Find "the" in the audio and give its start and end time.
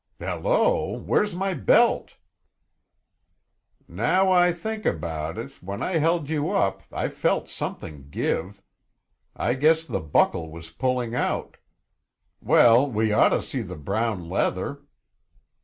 9.83-9.99, 13.61-13.75